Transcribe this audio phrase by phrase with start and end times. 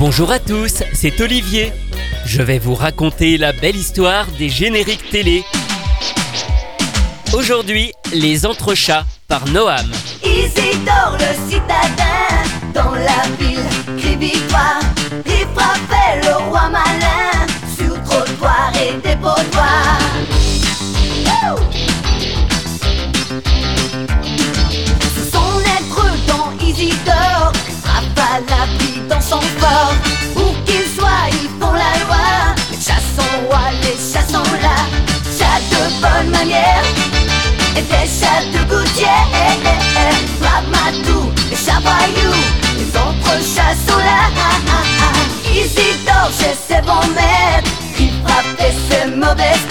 [0.00, 1.74] Bonjour à tous, c'est Olivier.
[2.24, 5.44] Je vais vous raconter la belle histoire des génériques télé.
[7.34, 9.92] Aujourd'hui, Les Entrechats par Noam.
[10.24, 14.80] Isidore le citadin, dans la ville, crie victoire.
[15.26, 17.46] Il frappait le roi malin,
[17.76, 19.98] sur trottoir et dépotoir.
[36.48, 39.28] Et des chats de gouttière.
[40.40, 42.40] Ramatou, les chats voyous,
[42.78, 44.30] les autres chats sont là.
[45.52, 49.69] Isidore chez ses bons maîtres, il frappait ses mauvaises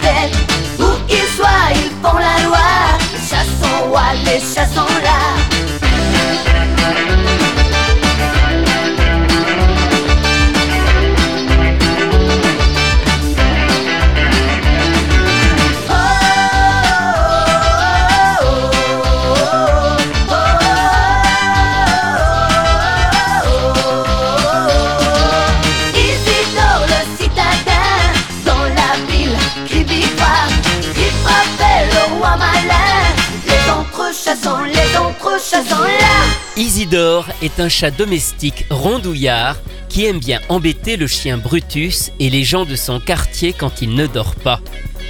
[0.00, 0.36] têtes.
[0.78, 2.58] Où qu'ils soient, ils font la loi.
[3.88, 4.68] Rois, les chats
[36.56, 39.56] Isidore est un chat domestique rondouillard
[39.88, 43.94] qui aime bien embêter le chien Brutus et les gens de son quartier quand il
[43.94, 44.60] ne dort pas.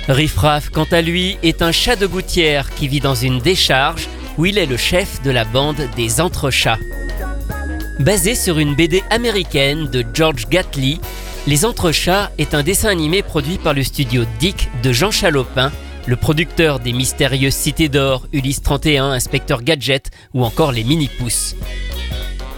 [0.08, 4.46] Riffraff, quant à lui, est un chat de gouttière qui vit dans une décharge où
[4.46, 6.78] il est le chef de la bande des Entrechats.
[8.00, 10.98] Basé sur une BD américaine de George Gatley,
[11.46, 15.70] Les Entrechats est un dessin animé produit par le studio Dick de Jean Chalopin,
[16.06, 21.56] le producteur des mystérieuses Cités d'Or, Ulysse 31, Inspecteur Gadget ou encore les Mini-Pousses.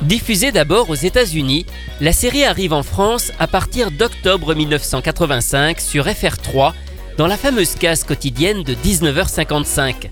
[0.03, 1.66] Diffusée d'abord aux États-Unis,
[2.00, 6.72] la série arrive en France à partir d'octobre 1985 sur FR3
[7.16, 10.09] dans la fameuse case quotidienne de 19h55.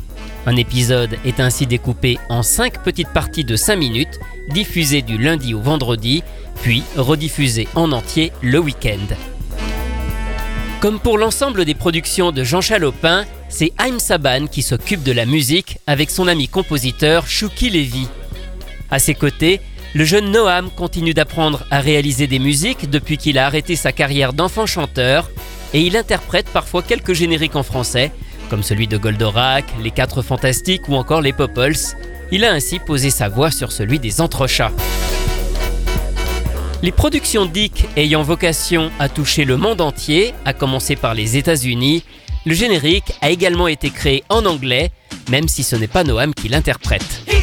[0.47, 4.19] Un épisode est ainsi découpé en 5 petites parties de 5 minutes,
[4.51, 6.23] diffusées du lundi au vendredi,
[6.63, 9.15] puis rediffusées en entier le week-end.
[10.83, 15.27] Comme pour l'ensemble des productions de Jean Chalopin, c'est Haïm Saban qui s'occupe de la
[15.27, 18.09] musique avec son ami compositeur Chouki Levy.
[18.91, 19.61] À ses côtés,
[19.95, 24.33] le jeune Noam continue d'apprendre à réaliser des musiques depuis qu'il a arrêté sa carrière
[24.33, 25.31] d'enfant chanteur
[25.73, 28.11] et il interprète parfois quelques génériques en français,
[28.51, 31.79] comme celui de Goldorak, Les Quatre Fantastiques ou encore Les Popples.
[32.33, 34.73] Il a ainsi posé sa voix sur celui des Entrechats.
[36.83, 42.03] Les productions Dick ayant vocation à toucher le monde entier, à commencer par les États-Unis,
[42.45, 44.91] le générique a également été créé en anglais,
[45.31, 47.42] même si ce n'est pas Noam qui l'interprète.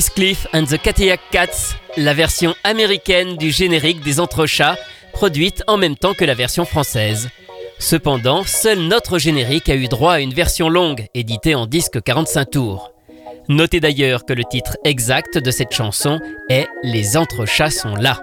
[0.00, 4.78] Heathcliff and the Cadillac Cats, la version américaine du générique des Entrechats,
[5.12, 7.28] produite en même temps que la version française.
[7.78, 12.50] Cependant, seul notre générique a eu droit à une version longue, éditée en disque 45
[12.50, 12.92] tours.
[13.50, 16.18] Notez d'ailleurs que le titre exact de cette chanson
[16.48, 18.22] est Les Entrechats sont là.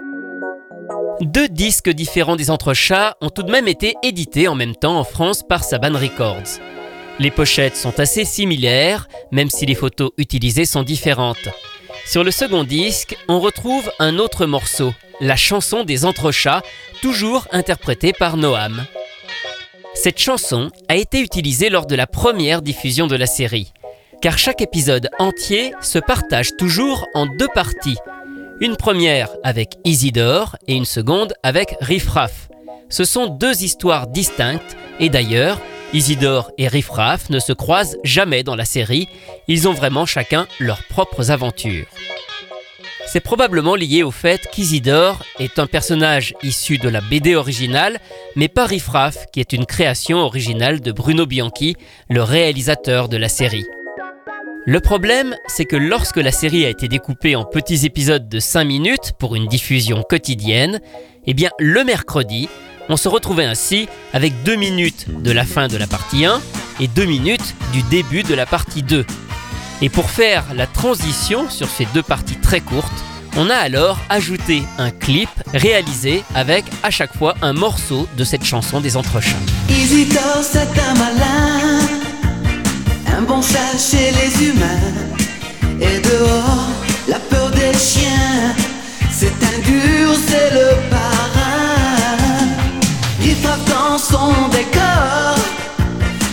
[1.21, 5.03] Deux disques différents des Entrechats ont tout de même été édités en même temps en
[5.03, 6.59] France par Saban Records.
[7.19, 11.49] Les pochettes sont assez similaires, même si les photos utilisées sont différentes.
[12.07, 16.61] Sur le second disque, on retrouve un autre morceau, la chanson des Entrechats,
[17.01, 18.85] toujours interprétée par Noam.
[19.93, 23.73] Cette chanson a été utilisée lors de la première diffusion de la série,
[24.21, 27.97] car chaque épisode entier se partage toujours en deux parties.
[28.61, 32.47] Une première avec Isidore et une seconde avec Riffraff.
[32.87, 35.59] Ce sont deux histoires distinctes et d'ailleurs,
[35.93, 39.07] Isidore et Riffraff ne se croisent jamais dans la série,
[39.47, 41.87] ils ont vraiment chacun leurs propres aventures.
[43.07, 47.99] C'est probablement lié au fait qu'Isidore est un personnage issu de la BD originale,
[48.35, 51.77] mais pas Riffraff, qui est une création originale de Bruno Bianchi,
[52.09, 53.65] le réalisateur de la série.
[54.65, 58.65] Le problème, c'est que lorsque la série a été découpée en petits épisodes de 5
[58.65, 60.81] minutes pour une diffusion quotidienne,
[61.25, 62.49] eh bien le mercredi,
[62.89, 66.41] on se retrouvait ainsi avec 2 minutes de la fin de la partie 1
[66.79, 69.05] et 2 minutes du début de la partie 2.
[69.81, 73.03] Et pour faire la transition sur ces deux parties très courtes,
[73.35, 78.43] on a alors ajouté un clip réalisé avec à chaque fois un morceau de cette
[78.43, 79.35] chanson des Entrechats.
[80.41, 81.79] C'est un malin,
[83.15, 84.93] un bon chat chez les humains.
[85.79, 86.69] Et dehors,
[87.07, 88.55] la peur des chiens,
[89.11, 91.16] c'est un dur, c'est le parrain.
[93.97, 95.37] Dans son décor,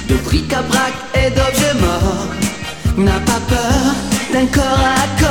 [0.07, 2.27] de bric-à-brac et d'objets morts.
[2.99, 3.95] N'a pas peur
[4.35, 5.24] d'un corps à corps,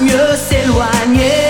[0.00, 1.45] mieux s'éloigner.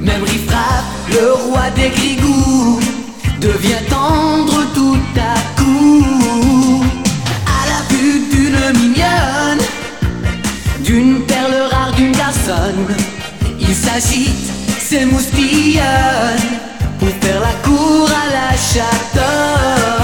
[0.00, 2.78] Même Riffraff, le roi des grigous
[3.40, 6.84] Devient tendre tout à coup.
[7.46, 9.64] À la vue d'une mignonne
[10.84, 12.94] D'une perle rare, d'une garçonne
[13.58, 15.82] Il s'agite, s'émoustillonne
[16.98, 19.97] Pour faire la cour à la chatonne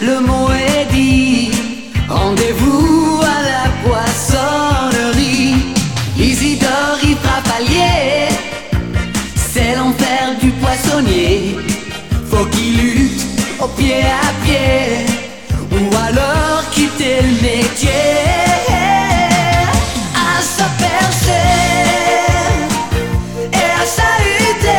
[0.00, 1.50] le mot est dit.
[2.08, 5.54] Rendez-vous à la poissonnerie.
[6.18, 8.28] Isidore y Papalier,
[9.34, 11.56] c'est l'enfer du poissonnier.
[12.30, 13.24] Faut qu'il lutte
[13.60, 15.06] au pied à pied,
[15.72, 17.90] ou alors quitter le métier.
[20.14, 21.50] À sa percer
[23.52, 24.73] et à sa lutte.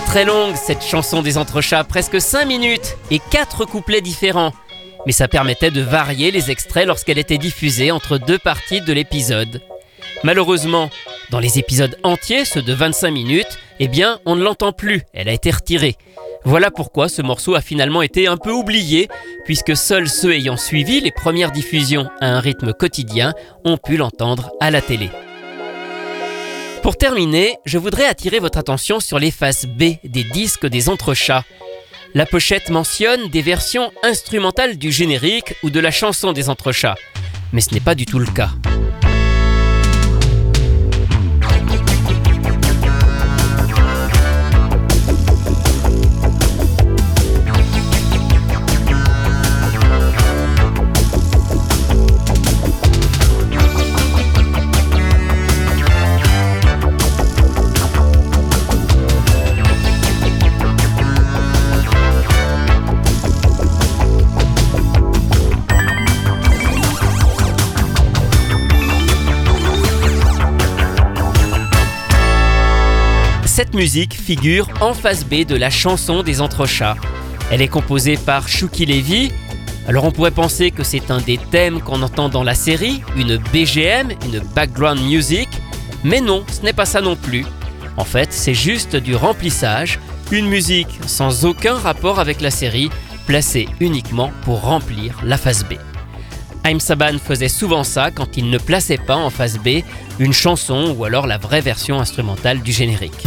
[0.00, 4.52] Très longue cette chanson des entrechats, presque 5 minutes et 4 couplets différents.
[5.06, 9.60] Mais ça permettait de varier les extraits lorsqu'elle était diffusée entre deux parties de l'épisode.
[10.24, 10.88] Malheureusement,
[11.30, 15.28] dans les épisodes entiers, ceux de 25 minutes, eh bien, on ne l'entend plus, elle
[15.28, 15.96] a été retirée.
[16.44, 19.08] Voilà pourquoi ce morceau a finalement été un peu oublié,
[19.44, 23.34] puisque seuls ceux ayant suivi les premières diffusions à un rythme quotidien
[23.64, 25.10] ont pu l'entendre à la télé.
[26.82, 31.44] Pour terminer, je voudrais attirer votre attention sur les faces B des disques des entrechats.
[32.12, 36.96] La pochette mentionne des versions instrumentales du générique ou de la chanson des entrechats,
[37.52, 38.50] mais ce n'est pas du tout le cas.
[73.54, 76.96] Cette musique figure en face B de la chanson des entrechats.
[77.50, 79.30] Elle est composée par Shuki Levy.
[79.86, 83.36] Alors on pourrait penser que c'est un des thèmes qu'on entend dans la série, une
[83.36, 85.50] BGM, une background music,
[86.02, 87.44] mais non, ce n'est pas ça non plus.
[87.98, 92.88] En fait, c'est juste du remplissage, une musique sans aucun rapport avec la série,
[93.26, 95.74] placée uniquement pour remplir la face B.
[96.64, 99.82] Haim Saban faisait souvent ça quand il ne plaçait pas en face B
[100.18, 103.26] une chanson ou alors la vraie version instrumentale du générique.